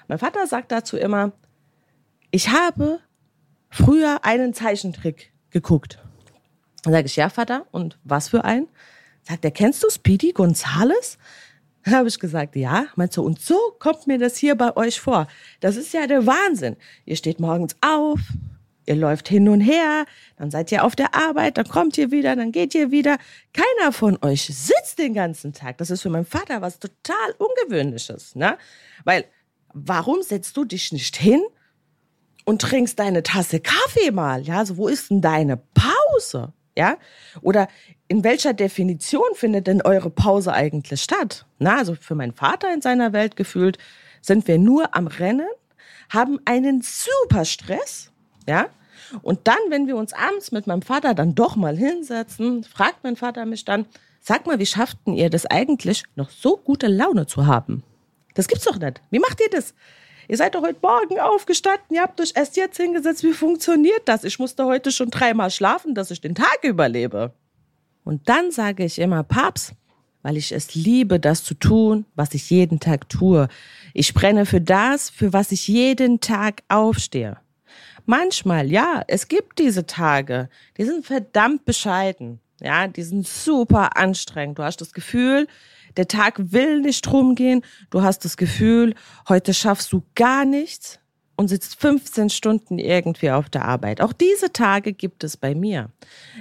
Mein 0.08 0.18
Vater 0.18 0.46
sagt 0.46 0.72
dazu 0.72 0.96
immer, 0.96 1.32
ich 2.30 2.50
habe 2.50 3.00
früher 3.70 4.24
einen 4.24 4.54
Zeichentrick 4.54 5.32
geguckt. 5.50 5.98
Dann 6.82 6.92
sage 6.92 7.06
ich, 7.06 7.16
ja, 7.16 7.28
Vater, 7.28 7.66
und 7.72 7.98
was 8.04 8.28
für 8.28 8.44
ein? 8.44 8.68
Sagt 9.22 9.44
er, 9.44 9.50
kennst 9.50 9.82
du 9.82 9.90
Speedy 9.90 10.32
Gonzales? 10.32 11.18
Habe 11.84 12.08
ich 12.08 12.18
gesagt, 12.18 12.56
ja. 12.56 12.86
Meinst 12.96 13.16
du, 13.16 13.22
und 13.22 13.40
so 13.40 13.58
kommt 13.78 14.06
mir 14.06 14.18
das 14.18 14.36
hier 14.36 14.54
bei 14.54 14.76
euch 14.76 15.00
vor. 15.00 15.26
Das 15.60 15.76
ist 15.76 15.92
ja 15.92 16.06
der 16.06 16.26
Wahnsinn. 16.26 16.76
Ihr 17.04 17.16
steht 17.16 17.40
morgens 17.40 17.76
auf, 17.80 18.20
ihr 18.86 18.96
läuft 18.96 19.28
hin 19.28 19.48
und 19.48 19.60
her, 19.60 20.04
dann 20.36 20.50
seid 20.50 20.70
ihr 20.72 20.84
auf 20.84 20.96
der 20.96 21.14
Arbeit, 21.14 21.58
dann 21.58 21.68
kommt 21.68 21.98
ihr 21.98 22.10
wieder, 22.10 22.36
dann 22.36 22.52
geht 22.52 22.74
ihr 22.74 22.90
wieder. 22.90 23.18
Keiner 23.52 23.92
von 23.92 24.18
euch 24.22 24.46
sitzt 24.46 24.98
den 24.98 25.14
ganzen 25.14 25.52
Tag. 25.52 25.78
Das 25.78 25.90
ist 25.90 26.02
für 26.02 26.10
meinen 26.10 26.24
Vater 26.24 26.62
was 26.62 26.78
total 26.78 27.34
Ungewöhnliches, 27.38 28.34
ne? 28.34 28.58
Weil, 29.04 29.24
warum 29.76 30.22
setzt 30.22 30.56
du 30.56 30.64
dich 30.64 30.90
nicht 30.90 31.16
hin 31.16 31.42
und 32.44 32.62
trinkst 32.62 32.98
deine 32.98 33.22
Tasse 33.22 33.60
Kaffee 33.60 34.10
mal? 34.10 34.42
Ja, 34.42 34.64
so, 34.64 34.78
wo 34.78 34.88
ist 34.88 35.10
denn 35.10 35.20
deine 35.20 35.58
Pause? 35.74 36.52
Ja? 36.76 36.96
Oder 37.42 37.68
in 38.08 38.24
welcher 38.24 38.54
Definition 38.54 39.28
findet 39.34 39.66
denn 39.66 39.82
eure 39.82 40.10
Pause 40.10 40.52
eigentlich 40.52 41.02
statt? 41.02 41.46
Na, 41.58 41.78
also 41.78 41.94
für 41.94 42.14
meinen 42.14 42.32
Vater 42.32 42.72
in 42.72 42.80
seiner 42.80 43.12
Welt 43.12 43.36
gefühlt 43.36 43.78
sind 44.22 44.48
wir 44.48 44.58
nur 44.58 44.94
am 44.96 45.06
Rennen, 45.06 45.48
haben 46.08 46.38
einen 46.44 46.82
super 46.82 47.44
Stress, 47.44 48.12
ja? 48.48 48.68
Und 49.22 49.46
dann, 49.46 49.58
wenn 49.68 49.86
wir 49.86 49.96
uns 49.96 50.12
abends 50.12 50.50
mit 50.50 50.66
meinem 50.66 50.82
Vater 50.82 51.14
dann 51.14 51.34
doch 51.34 51.54
mal 51.54 51.76
hinsetzen, 51.76 52.64
fragt 52.64 53.04
mein 53.04 53.14
Vater 53.14 53.46
mich 53.46 53.64
dann, 53.64 53.86
sag 54.20 54.46
mal, 54.46 54.58
wie 54.58 54.66
schafften 54.66 55.14
ihr 55.14 55.30
das 55.30 55.46
eigentlich, 55.46 56.02
noch 56.16 56.30
so 56.30 56.56
gute 56.56 56.88
Laune 56.88 57.26
zu 57.26 57.46
haben? 57.46 57.84
Das 58.36 58.48
gibt's 58.48 58.64
doch 58.66 58.78
nicht. 58.78 59.00
Wie 59.10 59.18
macht 59.18 59.40
ihr 59.40 59.48
das? 59.50 59.74
Ihr 60.28 60.36
seid 60.36 60.54
doch 60.54 60.62
heute 60.62 60.78
Morgen 60.82 61.18
aufgestanden, 61.18 61.86
ihr 61.90 62.02
habt 62.02 62.20
euch 62.20 62.32
erst 62.34 62.56
jetzt 62.56 62.76
hingesetzt. 62.76 63.22
Wie 63.24 63.32
funktioniert 63.32 64.02
das? 64.04 64.24
Ich 64.24 64.38
musste 64.38 64.66
heute 64.66 64.92
schon 64.92 65.10
dreimal 65.10 65.50
schlafen, 65.50 65.94
dass 65.94 66.10
ich 66.10 66.20
den 66.20 66.34
Tag 66.34 66.58
überlebe. 66.62 67.32
Und 68.04 68.28
dann 68.28 68.50
sage 68.50 68.84
ich 68.84 68.98
immer, 68.98 69.22
Paps, 69.22 69.72
weil 70.22 70.36
ich 70.36 70.52
es 70.52 70.74
liebe, 70.74 71.18
das 71.18 71.44
zu 71.44 71.54
tun, 71.54 72.04
was 72.14 72.34
ich 72.34 72.50
jeden 72.50 72.78
Tag 72.78 73.08
tue. 73.08 73.48
Ich 73.94 74.12
brenne 74.12 74.44
für 74.44 74.60
das, 74.60 75.08
für 75.08 75.32
was 75.32 75.50
ich 75.52 75.66
jeden 75.68 76.20
Tag 76.20 76.62
aufstehe. 76.68 77.38
Manchmal, 78.04 78.70
ja, 78.70 79.02
es 79.06 79.28
gibt 79.28 79.58
diese 79.58 79.86
Tage, 79.86 80.50
die 80.76 80.84
sind 80.84 81.06
verdammt 81.06 81.64
bescheiden. 81.64 82.40
Ja, 82.60 82.86
die 82.86 83.02
sind 83.02 83.26
super 83.26 83.96
anstrengend. 83.96 84.58
Du 84.58 84.62
hast 84.62 84.80
das 84.80 84.92
Gefühl, 84.92 85.46
der 85.96 86.08
Tag 86.08 86.52
will 86.52 86.80
nicht 86.80 87.10
rumgehen. 87.10 87.62
Du 87.90 88.02
hast 88.02 88.24
das 88.24 88.36
Gefühl, 88.36 88.94
heute 89.28 89.54
schaffst 89.54 89.92
du 89.92 90.02
gar 90.14 90.44
nichts 90.44 90.98
und 91.36 91.48
sitzt 91.48 91.78
15 91.80 92.30
Stunden 92.30 92.78
irgendwie 92.78 93.30
auf 93.30 93.48
der 93.48 93.66
Arbeit. 93.66 94.00
Auch 94.00 94.12
diese 94.12 94.52
Tage 94.52 94.92
gibt 94.92 95.22
es 95.22 95.36
bei 95.36 95.54
mir. 95.54 95.90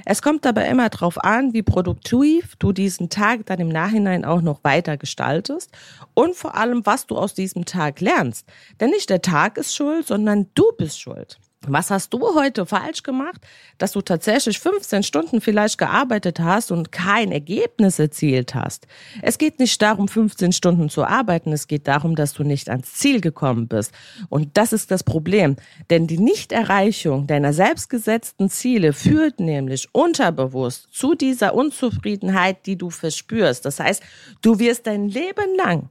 Es 0.05 0.21
kommt 0.21 0.45
aber 0.45 0.65
immer 0.65 0.89
darauf 0.89 1.21
an, 1.23 1.53
wie 1.53 1.63
produktiv 1.63 2.55
du 2.57 2.71
diesen 2.71 3.09
Tag 3.09 3.45
dann 3.45 3.59
im 3.59 3.69
Nachhinein 3.69 4.25
auch 4.25 4.41
noch 4.41 4.63
weiter 4.63 4.97
gestaltest 4.97 5.71
und 6.13 6.35
vor 6.35 6.55
allem, 6.55 6.85
was 6.85 7.07
du 7.07 7.17
aus 7.17 7.33
diesem 7.33 7.65
Tag 7.65 7.99
lernst. 7.99 8.47
Denn 8.79 8.89
nicht 8.89 9.09
der 9.09 9.21
Tag 9.21 9.57
ist 9.57 9.75
schuld, 9.75 10.07
sondern 10.07 10.47
du 10.55 10.71
bist 10.77 10.99
schuld. 10.99 11.39
Was 11.67 11.89
hast 11.89 12.13
du 12.13 12.35
heute 12.35 12.65
falsch 12.65 13.03
gemacht, 13.03 13.41
dass 13.77 13.93
du 13.93 14.01
tatsächlich 14.01 14.59
15 14.59 15.03
Stunden 15.03 15.41
vielleicht 15.41 15.77
gearbeitet 15.77 16.39
hast 16.39 16.71
und 16.71 16.91
kein 16.91 17.31
Ergebnis 17.31 17.97
erzielt 17.97 18.53
hast? 18.53 18.87
Es 19.21 19.37
geht 19.37 19.59
nicht 19.59 19.81
darum, 19.81 20.07
15 20.07 20.51
Stunden 20.51 20.89
zu 20.89 21.05
arbeiten, 21.05 21.51
es 21.51 21.67
geht 21.67 21.87
darum, 21.87 22.15
dass 22.15 22.33
du 22.33 22.43
nicht 22.43 22.69
ans 22.69 22.93
Ziel 22.93 23.21
gekommen 23.21 23.67
bist. 23.67 23.91
Und 24.29 24.57
das 24.57 24.73
ist 24.73 24.91
das 24.91 25.03
Problem. 25.03 25.55
Denn 25.89 26.07
die 26.07 26.19
Nichterreichung 26.19 27.27
deiner 27.27 27.53
selbstgesetzten 27.53 28.49
Ziele 28.49 28.93
führt 28.93 29.39
nämlich 29.39 29.89
unterbewusst 29.91 30.87
zu 30.91 31.15
dieser 31.15 31.55
Unzufriedenheit, 31.55 32.65
die 32.65 32.77
du 32.77 32.89
verspürst. 32.89 33.65
Das 33.65 33.79
heißt, 33.79 34.03
du 34.41 34.59
wirst 34.59 34.87
dein 34.87 35.09
Leben 35.09 35.55
lang 35.57 35.89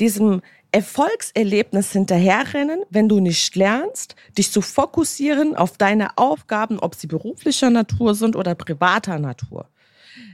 diesem 0.00 0.42
Erfolgserlebnis 0.70 1.92
hinterherrennen, 1.92 2.82
wenn 2.90 3.08
du 3.08 3.20
nicht 3.20 3.56
lernst, 3.56 4.16
dich 4.36 4.52
zu 4.52 4.60
fokussieren 4.60 5.56
auf 5.56 5.78
deine 5.78 6.18
Aufgaben, 6.18 6.78
ob 6.78 6.94
sie 6.94 7.06
beruflicher 7.06 7.70
Natur 7.70 8.14
sind 8.14 8.36
oder 8.36 8.54
privater 8.54 9.18
Natur. 9.18 9.68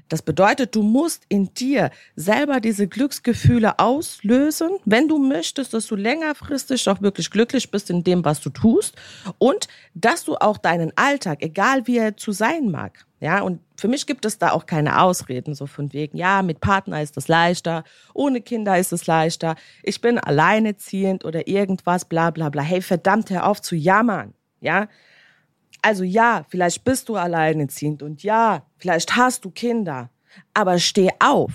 Das 0.09 0.23
bedeutet, 0.23 0.75
du 0.75 0.83
musst 0.83 1.25
in 1.29 1.55
dir 1.55 1.91
selber 2.15 2.61
diese 2.61 2.87
Glücksgefühle 2.87 3.79
auslösen, 3.79 4.71
wenn 4.85 5.09
du 5.09 5.19
möchtest, 5.19 5.75
dass 5.75 5.87
du 5.87 5.97
längerfristig 5.97 6.89
auch 6.89 7.01
wirklich 7.01 7.31
glücklich 7.31 7.71
bist 7.71 7.91
in 7.91 8.05
dem, 8.05 8.25
was 8.25 8.41
du 8.41 8.51
tust 8.51 8.95
und 9.39 9.69
dass 9.95 10.25
du 10.25 10.37
auch 10.37 10.59
deinen 10.59 10.93
Alltag, 10.97 11.43
egal 11.43 11.87
wie 11.87 11.99
er 11.99 12.17
zu 12.17 12.33
sein 12.33 12.71
mag, 12.71 13.07
ja, 13.25 13.41
und 13.41 13.61
für 13.77 13.89
mich 13.89 14.07
gibt 14.07 14.27
es 14.27 14.37
da 14.39 14.51
auch 14.51 14.67
keine 14.67 15.01
Ausreden, 15.01 15.55
so 15.55 15.67
von 15.67 15.95
wegen, 15.95 16.19
ja, 16.19 16.43
mit 16.43 16.61
Partner 16.61 17.01
ist 17.01 17.17
es 17.17 17.27
leichter, 17.27 17.83
ohne 18.13 18.43
Kinder 18.43 18.79
ist 18.79 18.93
es 18.93 19.07
leichter, 19.07 19.57
ich 19.83 20.03
bin 20.03 20.19
alleineziehend 20.19 21.25
oder 21.25 21.49
irgendwas, 21.49 22.05
bla 22.05 22.31
bla 22.31 22.51
bla. 22.51 22.63
Hey, 22.63 22.83
verdammt, 22.83 23.31
hör 23.31 23.47
auf 23.47 23.63
zu 23.63 23.77
jammern, 23.77 24.35
ja. 24.61 24.89
Also 25.85 26.03
ja, 26.03 26.47
vielleicht 26.49 26.83
bist 26.83 27.11
du 27.11 27.17
alleineziehend 27.17 28.03
und 28.03 28.23
ja, 28.23 28.63
vielleicht 28.79 29.17
hast 29.17 29.45
du 29.45 29.51
Kinder, 29.51 30.09
aber 30.55 30.79
steh 30.79 31.11
auf. 31.21 31.53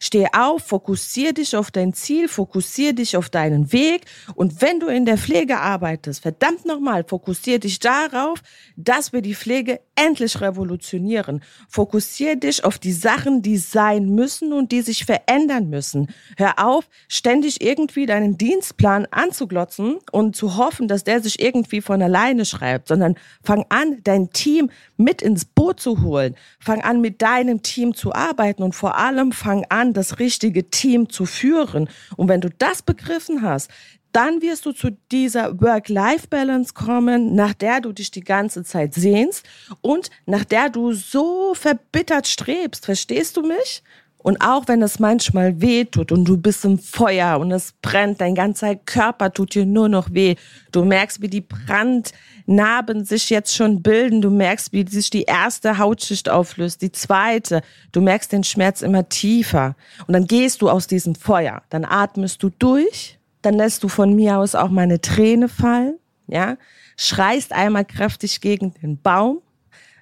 Steh 0.00 0.26
auf, 0.32 0.62
fokussier 0.62 1.32
dich 1.32 1.56
auf 1.56 1.70
dein 1.70 1.92
Ziel, 1.92 2.28
fokussier 2.28 2.92
dich 2.92 3.16
auf 3.16 3.30
deinen 3.30 3.72
Weg. 3.72 4.02
Und 4.34 4.60
wenn 4.62 4.80
du 4.80 4.86
in 4.86 5.06
der 5.06 5.18
Pflege 5.18 5.58
arbeitest, 5.58 6.22
verdammt 6.22 6.64
nochmal, 6.64 7.04
fokussier 7.04 7.58
dich 7.58 7.78
darauf, 7.78 8.42
dass 8.76 9.12
wir 9.12 9.22
die 9.22 9.34
Pflege 9.34 9.80
endlich 9.94 10.40
revolutionieren. 10.40 11.42
Fokussier 11.68 12.36
dich 12.36 12.64
auf 12.64 12.78
die 12.78 12.92
Sachen, 12.92 13.42
die 13.42 13.56
sein 13.56 14.14
müssen 14.14 14.52
und 14.52 14.72
die 14.72 14.82
sich 14.82 15.04
verändern 15.04 15.68
müssen. 15.68 16.08
Hör 16.36 16.64
auf, 16.64 16.88
ständig 17.08 17.60
irgendwie 17.60 18.06
deinen 18.06 18.36
Dienstplan 18.38 19.06
anzuglotzen 19.10 19.98
und 20.12 20.36
zu 20.36 20.56
hoffen, 20.56 20.88
dass 20.88 21.04
der 21.04 21.20
sich 21.22 21.40
irgendwie 21.40 21.80
von 21.80 22.02
alleine 22.02 22.44
schreibt, 22.44 22.88
sondern 22.88 23.16
fang 23.42 23.64
an, 23.70 23.98
dein 24.04 24.30
Team 24.30 24.70
mit 24.96 25.22
ins 25.22 25.44
Boot 25.44 25.80
zu 25.80 26.02
holen. 26.02 26.36
Fang 26.60 26.82
an, 26.82 27.00
mit 27.00 27.22
deinem 27.22 27.62
Team 27.62 27.94
zu 27.94 28.12
arbeiten 28.12 28.62
und 28.62 28.74
vor 28.74 28.96
allem 28.98 29.32
fang 29.32 29.64
an, 29.68 29.85
das 29.92 30.18
richtige 30.18 30.70
Team 30.70 31.08
zu 31.08 31.26
führen. 31.26 31.88
Und 32.16 32.28
wenn 32.28 32.40
du 32.40 32.48
das 32.50 32.82
begriffen 32.82 33.42
hast, 33.42 33.70
dann 34.12 34.40
wirst 34.40 34.64
du 34.64 34.72
zu 34.72 34.96
dieser 35.12 35.60
Work-Life-Balance 35.60 36.72
kommen, 36.72 37.34
nach 37.34 37.52
der 37.52 37.82
du 37.82 37.92
dich 37.92 38.10
die 38.10 38.22
ganze 38.22 38.64
Zeit 38.64 38.94
sehnst 38.94 39.44
und 39.82 40.10
nach 40.24 40.44
der 40.44 40.70
du 40.70 40.92
so 40.92 41.52
verbittert 41.54 42.26
strebst. 42.26 42.86
Verstehst 42.86 43.36
du 43.36 43.42
mich? 43.42 43.82
Und 44.26 44.40
auch 44.40 44.66
wenn 44.66 44.82
es 44.82 44.98
manchmal 44.98 45.60
weh 45.60 45.84
tut 45.84 46.10
und 46.10 46.24
du 46.24 46.36
bist 46.36 46.64
im 46.64 46.80
Feuer 46.80 47.38
und 47.38 47.52
es 47.52 47.74
brennt, 47.80 48.20
dein 48.20 48.34
ganzer 48.34 48.74
Körper 48.74 49.32
tut 49.32 49.54
dir 49.54 49.64
nur 49.64 49.88
noch 49.88 50.12
weh. 50.12 50.34
Du 50.72 50.84
merkst, 50.84 51.22
wie 51.22 51.28
die 51.28 51.42
Brandnarben 51.42 53.04
sich 53.04 53.30
jetzt 53.30 53.54
schon 53.54 53.82
bilden. 53.82 54.22
Du 54.22 54.30
merkst, 54.30 54.72
wie 54.72 54.84
sich 54.84 55.10
die 55.10 55.22
erste 55.22 55.78
Hautschicht 55.78 56.28
auflöst, 56.28 56.82
die 56.82 56.90
zweite. 56.90 57.62
Du 57.92 58.00
merkst 58.00 58.32
den 58.32 58.42
Schmerz 58.42 58.82
immer 58.82 59.08
tiefer. 59.08 59.76
Und 60.08 60.14
dann 60.14 60.26
gehst 60.26 60.60
du 60.60 60.70
aus 60.70 60.88
diesem 60.88 61.14
Feuer. 61.14 61.62
Dann 61.70 61.84
atmest 61.84 62.42
du 62.42 62.50
durch. 62.50 63.20
Dann 63.42 63.54
lässt 63.54 63.84
du 63.84 63.88
von 63.88 64.16
mir 64.16 64.38
aus 64.38 64.56
auch 64.56 64.70
meine 64.70 65.00
Träne 65.00 65.48
fallen. 65.48 66.00
Ja, 66.26 66.56
schreist 66.96 67.52
einmal 67.52 67.84
kräftig 67.84 68.40
gegen 68.40 68.74
den 68.82 69.00
Baum, 69.00 69.40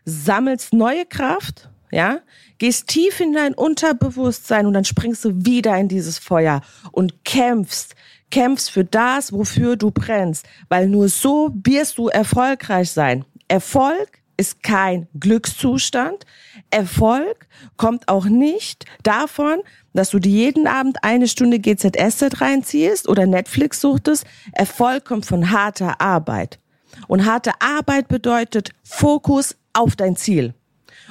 sammelst 0.07 0.73
neue 0.73 1.04
Kraft 1.04 1.69
ja, 1.95 2.19
gehst 2.59 2.89
tief 2.89 3.21
in 3.21 3.33
dein 3.33 3.55
Unterbewusstsein 3.55 4.67
und 4.67 4.75
dann 4.75 4.85
springst 4.85 5.25
du 5.25 5.47
wieder 5.47 5.77
in 5.79 5.89
dieses 5.89 6.19
Feuer 6.19 6.61
und 6.93 7.25
kämpfst, 7.25 7.95
kämpfst 8.31 8.71
für 8.71 8.85
das, 8.85 9.33
wofür 9.33 9.77
du 9.77 9.91
brennst, 9.91 10.47
weil 10.69 10.89
nur 10.89 11.09
so 11.09 11.51
wirst 11.65 11.99
du 11.99 12.09
erfolgreich 12.09 12.91
sein. 12.91 13.25
Erfolg 13.49 14.21
ist 14.37 14.63
kein 14.65 15.07
Glückszustand. 15.19 16.27
Erfolg 16.71 17.47
kommt 17.77 18.09
auch 18.09 18.25
nicht 18.25 18.85
davon, 19.05 19.61
dass 19.93 20.11
du 20.11 20.19
dir 20.19 20.33
jeden 20.33 20.67
Abend 20.67 20.99
eine 21.03 21.29
Stunde 21.29 21.61
GZSZ 21.61 22.41
reinziehst 22.41 23.09
oder 23.09 23.27
Netflix 23.27 23.81
suchtest. 23.81 24.25
Erfolg 24.53 25.05
kommt 25.05 25.27
von 25.27 25.53
harter 25.53 26.01
Arbeit. 26.01 26.59
Und 27.07 27.25
harte 27.25 27.53
Arbeit 27.61 28.09
bedeutet 28.09 28.71
Fokus 28.83 29.57
auf 29.73 29.95
dein 29.95 30.17
Ziel. 30.17 30.55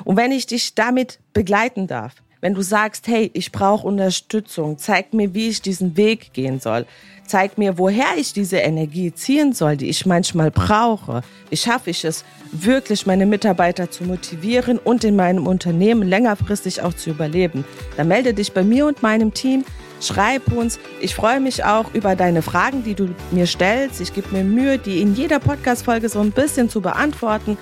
Und 0.04 0.18
wenn 0.18 0.32
ich 0.32 0.46
dich 0.46 0.76
damit 0.76 1.20
begleiten 1.34 1.88
darf, 1.88 2.14
wenn 2.44 2.56
du 2.56 2.62
sagst, 2.62 3.08
hey, 3.08 3.32
ich 3.34 3.54
brauche 3.54 3.88
Unterstützung, 3.88 4.78
zeig 4.78 5.14
mir, 5.14 5.34
wie 5.34 5.48
ich 5.48 5.62
diesen 5.62 5.96
Weg 5.96 6.34
gehen 6.34 6.60
soll, 6.60 6.86
zeig 7.26 7.58
mir, 7.58 7.78
woher 7.78 8.18
ich 8.18 8.34
diese 8.34 8.58
Energie 8.58 9.14
ziehen 9.14 9.54
soll, 9.54 9.78
die 9.78 9.88
ich 9.88 10.06
manchmal 10.06 10.52
brauche, 10.52 11.22
wie 11.50 11.56
schaffe 11.56 11.90
ich 11.90 12.04
es, 12.04 12.26
wirklich 12.52 13.06
meine 13.06 13.26
Mitarbeiter 13.26 13.90
zu 13.90 14.04
motivieren 14.04 14.78
und 14.78 15.06
in 15.06 15.16
meinem 15.16 15.48
Unternehmen 15.48 16.06
längerfristig 16.06 16.82
auch 16.82 16.94
zu 16.94 17.12
überleben, 17.12 17.64
dann 17.96 18.10
melde 18.10 18.34
dich 18.34 18.52
bei 18.52 18.64
mir 18.64 18.88
und 18.88 19.02
meinem 19.02 19.34
Team. 19.34 19.64
Schreib 20.02 20.52
uns. 20.52 20.80
Ich 21.00 21.16
freue 21.16 21.40
mich 21.40 21.64
auch 21.64 21.94
über 21.94 22.18
deine 22.18 22.42
Fragen, 22.42 22.84
die 22.84 22.94
du 22.94 23.16
mir 23.32 23.48
stellst. 23.48 24.02
Ich 24.02 24.14
gebe 24.14 24.36
mir 24.36 24.44
Mühe, 24.44 24.78
die 24.78 25.02
in 25.02 25.16
jeder 25.16 25.40
Podcast-Folge 25.40 26.10
so 26.10 26.20
ein 26.20 26.32
bisschen 26.32 26.68
zu 26.68 26.82
beantworten 26.82 27.58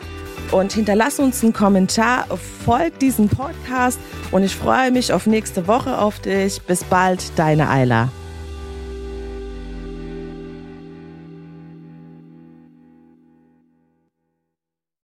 und 0.52 0.74
hinterlass 0.74 1.20
uns 1.20 1.44
einen 1.44 1.54
Kommentar, 1.54 2.26
folg 2.66 3.00
diesem 3.00 3.30
Podcast 3.30 4.00
und 4.32 4.44
ich 4.44 4.56
freue 4.56 4.92
mich 4.92 5.14
auf 5.14 5.26
nächste 5.26 5.68
Woche 5.68 5.98
auf 5.98 6.20
dich. 6.20 6.62
Bis 6.62 6.84
bald, 6.84 7.38
deine 7.38 7.70
Ayla. 7.70 8.10